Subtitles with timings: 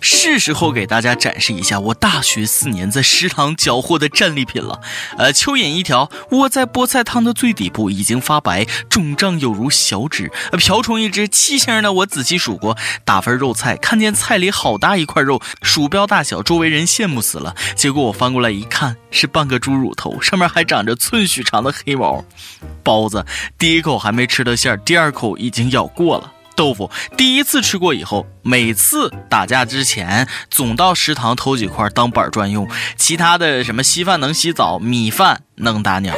[0.00, 4.80] 是时候给大家展示一下我大学四年在食堂缴获的战利品了。
[5.18, 10.32] 呃，蚯蚓一条，窝在菠菜汤的最底部，已经发白，肿胀有如小指。
[10.58, 12.76] 瓢虫一只，七星的，我仔细数过。
[13.04, 17.54] 打份肉菜，看见菜里好大一块肉，鼠标大小，周围人羡慕死了。
[17.76, 22.24] 结果我翻过来一看，是半个猪乳头，上面还长着寸许长的黑毛。
[22.82, 23.24] 包子，
[23.58, 26.32] 第一口还没吃到馅儿，第二口已经咬过了。
[26.60, 32.68] 豆腐第一次吃过以后，每次打架之前总到食堂偷几块当板砖用，
[32.98, 36.14] 其他的什么稀饭能洗澡，米饭能打鸟。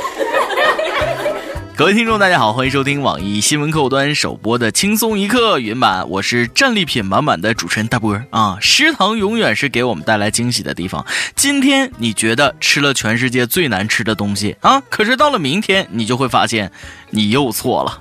[1.78, 8.59] 各位听众，大家好，欢迎收听网易新闻客户端首播的轻松一刻云版，我是战利品满满的主持人大波啊。
[8.61, 11.06] 食堂永远是给我们带来惊喜的地方。
[11.36, 16.72] 今天你觉得吃了全世界最难吃的东西啊，可是到了明天，你就会发现
[17.11, 18.00] 你又错了。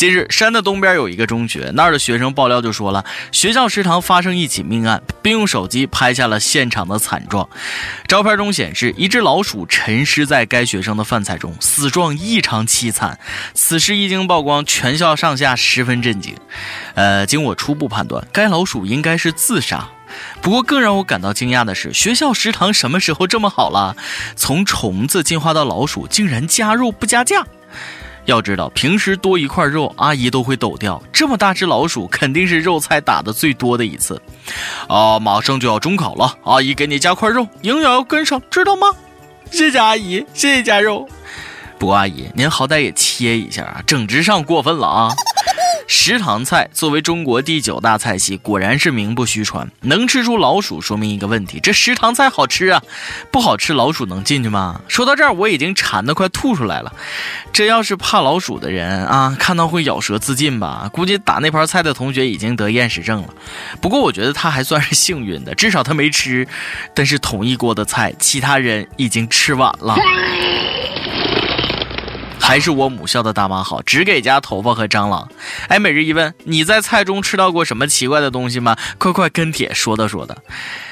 [0.00, 7.46] 近日，山的东边有一个中学，那儿的学生爆料就说了，学校食堂发生一起命案，并用手机拍下了现场的惨状。
[8.08, 13.18] 照片中显示，一只老鼠沉尸在该学生的饭菜中，死状异常凄惨。
[13.52, 16.34] 此事一经曝光，全校上下十分震惊。
[16.94, 19.86] 呃，经我初步判断，该老鼠应该是自杀。
[20.40, 23.94] 不过，更让我感到惊讶的是，学校食堂什么时候这么好了？
[24.34, 27.46] 从虫子进化到老鼠，竟然加肉不加价。
[28.26, 31.02] 要知道，平时多一块肉，阿姨都会抖掉。
[31.12, 34.20] 这么大只老鼠，肯定是肉菜打的最多的一次。
[34.88, 38.88] 啊，马上就要中考了，阿姨给你加块肉，营养要跟上，知道吗？
[39.50, 41.08] 谢谢阿姨，谢谢加肉。
[41.80, 45.14] 不过阿姨，您好歹也切一下啊，整只上过分了啊。
[45.88, 49.68] 食堂菜作为中国第九大菜系，果然是名不虚传。
[49.80, 52.82] 能吃出老鼠，说明一个问题：这食堂菜好吃啊！
[53.32, 54.82] 不好吃，老鼠能进去吗？
[54.86, 56.92] 说到这儿，我已经馋得快吐出来了。
[57.52, 60.88] 这要是怕老鼠的人啊，看到会咬舌自尽吧？
[60.92, 63.28] 估计打那盘菜的同学已经得厌食症了。
[63.80, 66.46] 不过我觉得他还算是幸运的，至少他没吃。
[66.94, 69.96] 但是同一锅的菜，其他人已经吃完了。
[72.50, 75.28] 还是我母校的大妈好，只给加头发和蟑螂。
[75.68, 78.76] 哎，每日一问，你在菜中吃到过什么奇怪的东西吗？
[78.98, 80.36] 快快跟帖说道说道。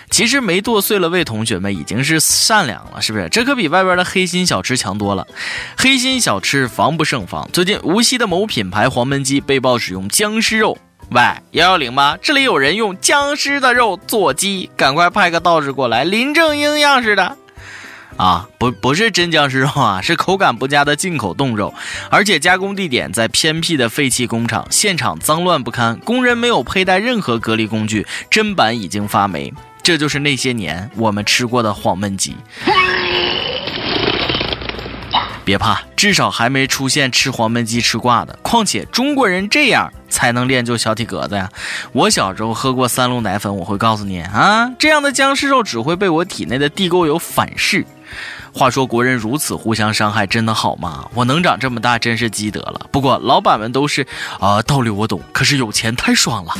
[0.09, 3.29] 其实没剁碎了喂，同学们已经是善良了，是不是？
[3.29, 5.27] 这可比外边的黑心小吃强多了。
[5.77, 7.51] 黑心小吃防不胜防。
[7.53, 10.79] 最近无锡的某品牌黄焖鸡被曝使用僵尸肉。
[11.11, 11.21] 喂，
[11.51, 12.17] 幺幺零吗？
[12.23, 17.37] 这里有人用僵尸的肉做鸡，赶快派个道士过来，林正英样式的。
[18.19, 21.73] 啊，不不是真僵尸肉啊，是口感不佳的进口冻肉，
[22.11, 29.55] 而且加工地点在偏僻的废弃工厂，现场脏乱不堪，工人没有佩戴任何隔离工具，砧板已经发霉。
[29.85, 32.37] 这就是那些年我们吃过的黄焖鸡。
[35.45, 38.39] 别怕，至少还没出现吃黄焖鸡吃挂的。
[38.43, 41.49] 况且中国人这样才能练就小体格子呀。
[41.93, 47.87] 我小时候喝过三鹿奶粉，我会告诉你啊，这样的僵尸肉只会被我体内的地沟油反噬。
[48.53, 51.07] 话说国人如此互相伤害，真的好吗？
[51.15, 52.87] 我能长这么大，真是积德了。
[52.91, 54.07] 不过老板们都是，
[54.41, 56.55] 啊，道理我懂，可是有钱太爽了。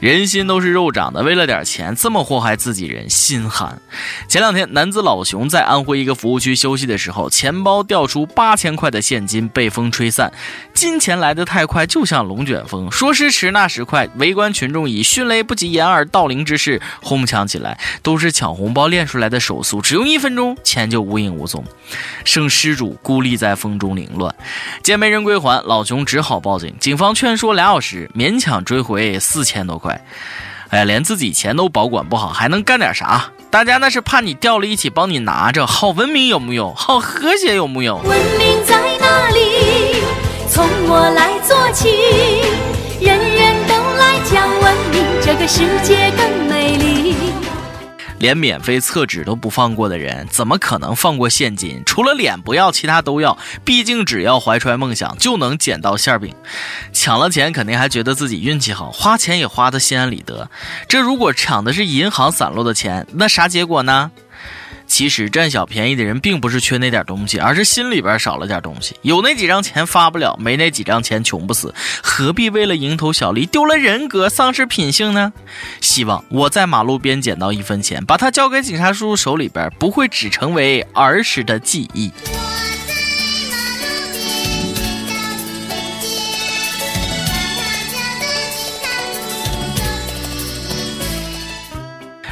[0.00, 3.78] 人心都是肉长的，为了点钱这么祸害自己人，心寒。
[4.26, 10.32] 前两天，男子老熊在安徽一个服务区休息的时候，钱包掉出八千块的现金，被风吹散。
[10.72, 21.62] 金钱来得太快，就像龙卷风，说时迟那时快，围观群众以迅雷不及掩耳盗铃之势哄抢起来，都是抢红包练出来的手速，只用一分钟，钱就无影无踪，
[22.24, 24.34] 剩失主孤立在风中凌乱。
[24.82, 26.74] 见没人归还，老熊只好报警。
[26.80, 29.89] 警方劝说俩小时，勉强追回四千多块。
[30.68, 33.30] 哎呀，连自己钱都保管不好，还能干点啥？
[33.50, 36.72] 大家那是怕你掉了，一起帮你拿着，好文明有木有？
[36.74, 37.96] 好和谐有木有？
[37.96, 40.02] 文明在哪里？
[40.48, 41.88] 从我来做起，
[43.00, 46.49] 人人都来讲文明，这个世界更。
[48.20, 51.82] 连免费厕纸都不放过的人，怎么可能放过现金？
[51.84, 53.36] 除了脸不要，其他都要。
[53.64, 56.34] 毕竟只要怀揣梦想，就能捡到馅饼。
[56.92, 60.50] 抢了钱，肯定还觉得自己运气好，花钱也花得心安理得。
[60.86, 64.10] 这如果抢的是银行散落的钱，那啥结果呢？
[65.00, 68.94] 其实占小便宜的人并不是缺那点东西，而是心里边少了点东西。
[69.00, 75.32] 有那几张钱发不了，没那几张钱穷不死，何必为了蝇头小利丢了人格、丧失品性呢？
[75.80, 82.12] 希望我在马路边捡到一分钱，把它交给警察叔叔手里边，不会只成为儿时的记忆。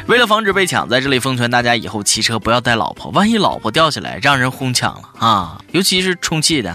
[0.08, 6.74] 为了防止被抢，在这里奉劝大家以后骑车不要带老婆，万一老婆掉下来让人哄抢了啊，尤其是充气的。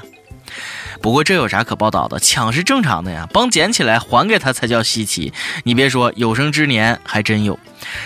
[1.04, 2.18] 不过这有啥可报道的？
[2.18, 5.34] 抢是正常的呀，帮捡起来还给他才叫稀奇。
[5.66, 7.60] 你别说，有生之年还真有。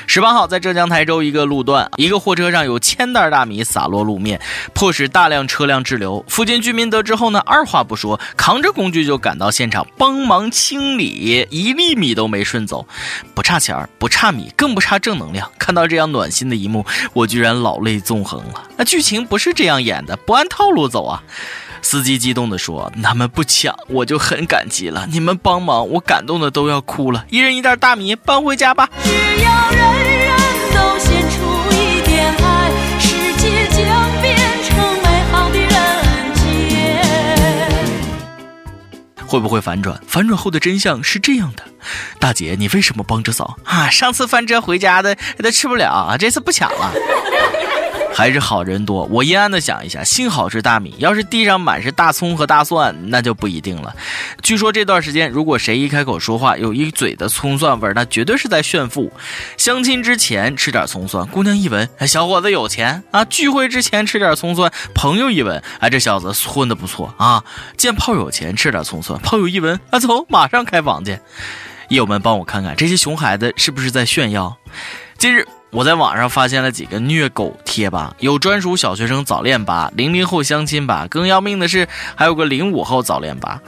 [0.07, 4.41] 十八号，在浙江台州一个路段，一个货车上有千袋大米洒落路面，
[4.73, 6.25] 迫使大量车辆滞留。
[6.27, 12.87] 附近居民得知后呢，二话不说，扛着工具就赶到现场帮忙清理，一粒米都没顺走。
[13.35, 15.47] 不差钱儿，不差米，更不差正能量。
[15.59, 16.83] 看到这样暖心的一幕，
[17.13, 18.63] 我居然老泪纵横了。
[18.75, 21.21] 那剧情不是这样演的，不按套路走啊。
[21.87, 25.07] 司机激动地说：“他们不抢，我就很感激了。
[25.09, 27.25] 你们帮忙，我感动的都要哭了。
[27.29, 29.79] 一人一袋大米，搬回家吧。”只要人
[30.19, 30.35] 人
[30.73, 31.37] 都献出
[31.71, 32.69] 一点爱，
[32.99, 34.35] 世界将变
[34.65, 35.69] 成美好的人
[36.35, 36.99] 间。
[39.25, 39.97] 会不会反转？
[40.05, 41.63] 反转后的真相是这样的：
[42.19, 43.89] 大姐，你为什么帮着扫啊？
[43.89, 46.91] 上次翻车回家的都吃不了，这次不抢了。
[48.17, 53.95] 还是好人多，我阴暗的想一下，幸好是大米，要是地上满是大葱和大蒜，那就不一定了。
[54.41, 59.13] 据说这段时间，如果谁一开口说话有一嘴的葱蒜味儿，那绝对是在炫富。
[59.55, 67.43] 相亲之前吃点葱蒜，姑娘一闻，哎小伙子有钱啊；聚会之前吃点葱蒜，朋友一闻，哎，这小子混的不错啊。
[67.77, 71.19] 见炮友前吃点葱蒜，炮友一闻，啊，走，马上开房去。
[71.89, 74.57] 友们帮我看看，这些熊孩子是不是在炫耀？
[75.19, 75.47] 近日。
[75.69, 83.61] 我在网上发现了几个虐狗贴吧，有专属小学生早恋吧、零零后相亲吧，更要命的是还有个零五后早恋吧。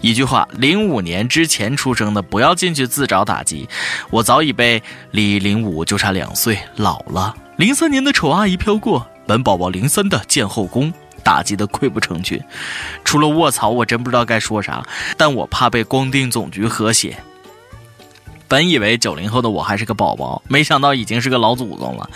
[0.00, 3.68] 一句话，零五年之前出生的不要进去自找打击。
[4.10, 4.82] 我早已被
[5.12, 7.34] 离零五就差两岁，老了。
[7.56, 10.92] 零三年的丑阿姨飘过，本宝宝零三的建后宫，
[11.22, 12.42] 打击的溃不成军。
[13.04, 14.84] 除了卧槽，我真不知道该说啥，
[15.16, 17.16] 但我怕被光腚总局和谐。
[18.48, 22.08] 本以为九零后的我还是个宝宝，没想到已经是个老祖宗了。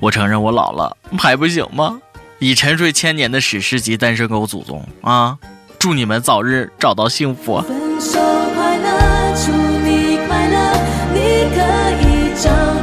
[0.00, 2.00] 我承认我老了，还不行吗？
[2.38, 5.36] 已沉睡千年的史诗级单身狗祖宗啊！
[5.78, 7.60] 祝你们早日找到幸福。
[7.60, 8.18] 分手
[8.54, 10.72] 快乐，祝你快乐，
[11.12, 11.20] 你
[11.54, 11.60] 可
[12.06, 12.80] 以找。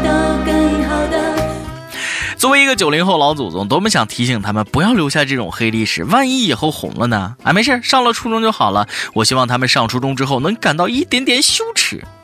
[2.37, 7.35] 作为一个九零后老祖宗，多么想提醒他们不要留下这种黑历史，万一以后红了呢？
[7.41, 8.87] 啊，没事，上了初中就好了。
[9.15, 11.63] 我希望他们上初中之后能感到一点点羞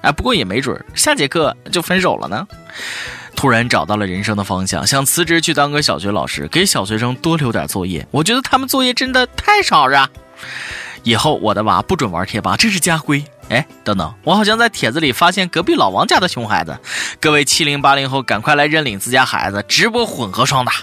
[0.04, 0.08] 耻。
[0.08, 2.46] 哎，不过也没准，下节课就分手了呢。
[3.36, 8.06] 突然找到了人生的方向，想辞职去当个小学老师，给小学生多留点作业。
[8.12, 10.10] 我觉得他们作业真的太少了。
[11.04, 13.24] 以后我的娃不准玩贴吧，这是家规。
[13.50, 16.78] 哎，等等，我好像在帖子里发现隔壁老王家的熊孩子。
[17.20, 20.74] 各位七零八零后，赶快来认领自家孩子，直播混合双打。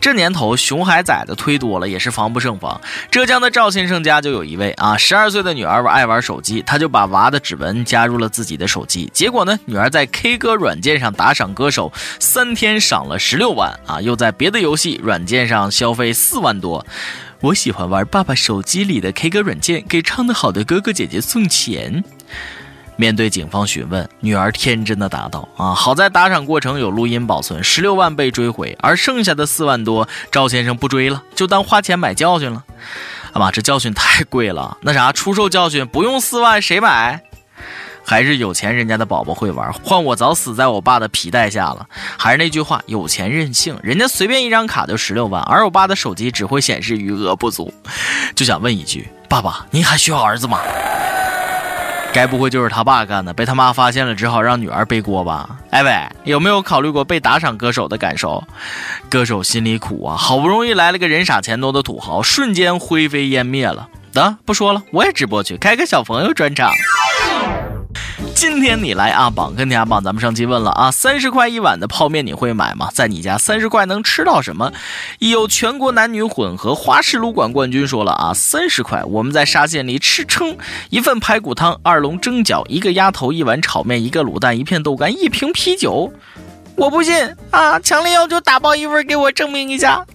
[0.00, 2.80] 这年头，熊孩崽子忒多了，也是防不胜防。
[3.10, 9.10] 浙江的赵先生家就有一位啊，十二岁的女儿爱玩手机，他就把娃的指纹加入了自己的手机。
[9.12, 16.86] 结果呢，女儿在 K 歌软件上打赏歌手，三天赏了十六万啊，又在别的游戏软件上消费四万多。
[17.40, 22.02] 我喜欢玩爸爸手机里的 K 歌软件，给唱得好的哥哥姐姐送钱。
[23.00, 32.64] 面对警方询问，女儿天真的答道：“啊，好在打赏过程有录音保存，十六万被追回，而剩下的四万多，赵先生不追了，就当花钱买教训了。
[33.32, 37.22] 啊妈，这教训太贵了，那啥，出售教训不用四万，谁买？”
[38.04, 41.86] 还是有钱人家的宝宝会玩，换我早死在我爸的皮带下了。
[42.18, 47.72] 还是那句话，有钱任性，人家随便一张卡就十六万，而我爸的手机只会显示余额不足。
[48.34, 50.58] 就想问一句，爸爸，您还需要儿子吗？
[52.12, 55.48] 该不会就是他爸干的，被他妈发现了，只好让女儿背锅吧？
[55.70, 58.42] 哎喂，有没有考虑过被打赏歌手的感受？
[59.08, 63.88] 歌手心里苦啊，好不容易来了个人傻钱多的土豪，瞬间灰飞烟灭了。
[64.12, 66.72] 得不说了，我也直播去开个小朋友专场。
[68.40, 72.88] 今天你来阿榜跟天阿榜，咱们上期问了啊，三十块一碗的泡面你会买吗？
[72.94, 74.72] 在你家三十块能吃到什么？
[75.18, 80.56] 已有全国男女混合花式撸管冠军说了啊，三十块我们在沙县里吃撑，
[80.90, 86.12] 一份排骨汤，二笼蒸饺，一个鸭头，一碗炒面，一个卤蛋，一片豆干，一瓶啤酒。
[86.76, 90.06] 我不信啊，强烈要求打包一份给我证明一下。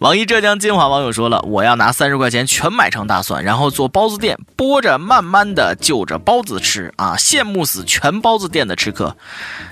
[0.00, 7.16] 网易浙江金华网友说了：“我要拿三十块钱全买成大蒜，然后做包子店，剥着慢慢的就着包子吃啊！
[7.18, 9.14] 羡慕死全包子店的吃客，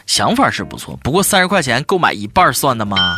[0.06, 3.16] 想法是不错，不过三十块钱够买一半蒜的吗？”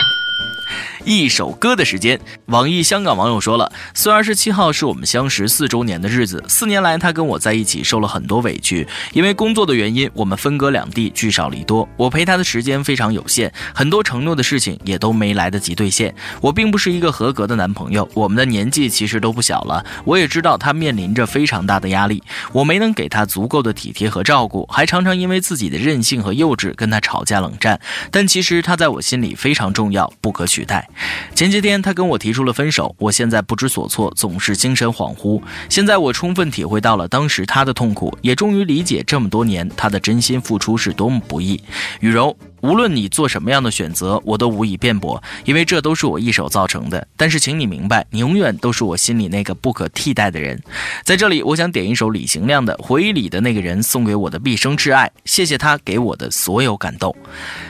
[1.04, 2.18] 一首歌的时间。
[2.46, 6.42] 网易香港网友说了，四月二十七号是我们相识四周年的日子。
[6.48, 11.88] 四年来，他跟我在一起受了很多委屈，因为工作的原因，我们分隔两地，聚少离多。
[11.96, 16.14] 我陪他的时间非常有限，很多承诺的事情也都没来得及兑现。
[16.40, 19.84] 我并不是一个合格的男朋友，我们的年纪其实都不小了。
[20.04, 27.80] 我也知道他面临着非常大的压力，我没能给他足够的体贴和照顾，还常常因为自己的任性和幼稚跟他吵架冷战。
[28.10, 30.88] 但其实他在我心里非常重要，不可取代。
[31.34, 35.40] 前些天他跟我提出了分手，我现在不知所措，总是精神恍惚。
[35.68, 41.62] 现在我充分体会到了当时他的痛苦，也终于理解这么多年他的真心付出是多么不易。
[42.00, 42.36] 雨柔。
[42.62, 47.06] 无论你做什么样的选择，我都无以辩驳，因为这都是我一手造成的。
[47.16, 50.62] 但是，请你明白，你永远都是我心里那个不可替代的人。
[51.04, 57.14] 在这里，我想点一首李行亮的《回忆里的那个人》，送给我的毕生挚爱，谢谢他给我的所有感动。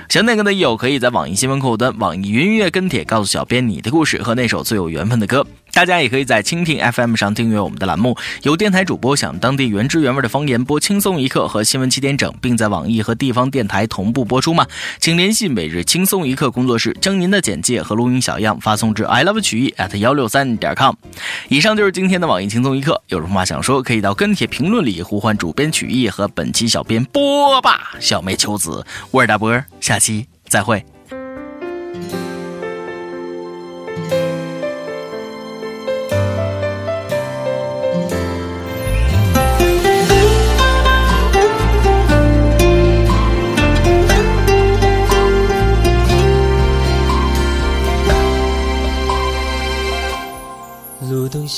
[0.08, 5.46] 想点歌的友可以在网易新闻客户端、网易云音乐跟帖告诉小编你的故事和那首最有缘分的歌。
[5.72, 14.66] 大家也可以在蜻蜓 FM 上订阅我们的栏目，有电台主播想当地原汁原味的方言播轻松一刻和新闻七点整，并在网易和地方电台同步播出吗？
[14.98, 20.94] 请联系每日轻松一刻工作室，将您的简介和录音小样发送至 i love 曲艺 at 幺六三点 com。
[21.48, 30.84] 以上就是今天的网易轻松一刻，有什么话想说，可以到跟帖评论里呼唤主编曲艺和本期小编波霸小妹秋子，我是大波，下期再会。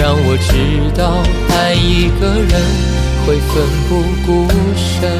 [0.00, 2.54] 让我知道爱一个人
[3.26, 3.54] 会奋
[3.86, 3.90] 不
[4.24, 5.10] 顾身。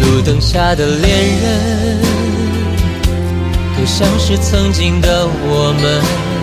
[0.00, 1.10] 路灯下的恋
[1.42, 2.14] 人。
[3.86, 6.33] 像是曾经的我们，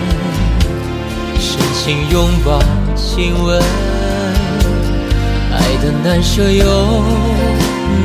[1.83, 2.61] 深情拥抱、
[2.95, 3.59] 亲吻，
[5.51, 6.63] 爱的难舍又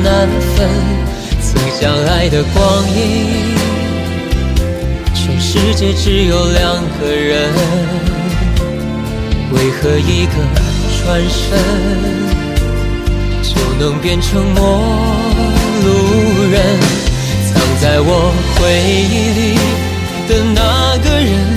[0.03, 0.67] 难分。
[1.39, 3.53] 曾相爱的光阴，
[5.13, 7.53] 全世界只有两个人，
[9.51, 10.33] 为何一个
[10.97, 11.37] 转身
[13.43, 14.81] 就能变成陌
[15.83, 15.87] 路
[16.51, 16.79] 人？
[17.45, 18.59] 藏在我回
[19.13, 19.41] 忆里
[20.27, 21.56] 的那个人，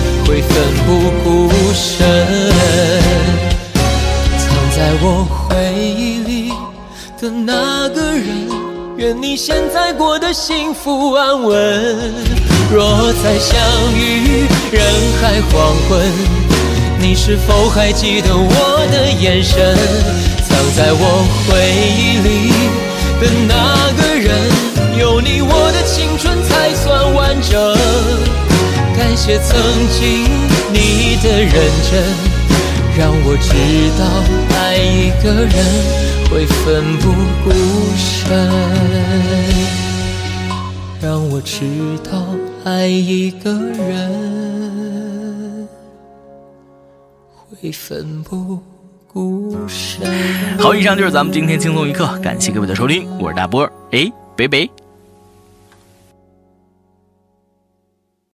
[0.31, 0.49] 会奋
[0.85, 2.07] 不顾身。
[4.37, 6.53] 藏在我回忆里
[7.19, 8.47] 的那个人，
[8.95, 11.57] 愿你现在过得幸福安稳。
[12.71, 13.59] 若再相
[13.93, 14.81] 遇人
[15.21, 15.99] 海黄昏，
[16.97, 19.75] 你是否还记得我的眼神？
[20.47, 21.51] 藏在我回
[21.99, 22.53] 忆里
[23.19, 24.31] 的那个人，
[24.97, 26.31] 有你我的青春。
[26.43, 27.70] 才算完整。
[29.23, 29.55] 感谢曾
[29.89, 30.23] 经
[30.73, 31.53] 你的认
[31.91, 32.01] 真，
[32.97, 33.53] 让我知
[33.99, 34.03] 道
[34.57, 35.53] 爱一个人
[36.31, 37.13] 会奋不
[37.43, 37.51] 顾
[37.95, 38.01] 身。
[40.99, 41.61] 让我知
[42.03, 42.25] 道
[42.63, 45.69] 爱一个人
[47.61, 48.59] 会奋不
[49.07, 50.11] 顾身。
[50.57, 54.67] 好，以上就是咱们今天轻松一刻，感谢各位的收听，我是大波儿，哎，拜拜。